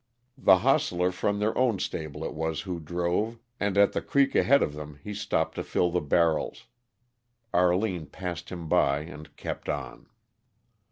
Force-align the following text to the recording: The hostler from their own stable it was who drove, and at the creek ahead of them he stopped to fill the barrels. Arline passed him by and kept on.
The 0.39 0.57
hostler 0.57 1.11
from 1.11 1.37
their 1.37 1.55
own 1.55 1.77
stable 1.77 2.23
it 2.25 2.33
was 2.33 2.61
who 2.61 2.79
drove, 2.79 3.37
and 3.59 3.77
at 3.77 3.93
the 3.93 4.01
creek 4.01 4.33
ahead 4.33 4.63
of 4.63 4.73
them 4.73 4.97
he 5.03 5.13
stopped 5.13 5.53
to 5.57 5.63
fill 5.63 5.91
the 5.91 6.01
barrels. 6.01 6.65
Arline 7.53 8.07
passed 8.07 8.49
him 8.49 8.67
by 8.67 9.01
and 9.01 9.35
kept 9.37 9.69
on. 9.69 10.07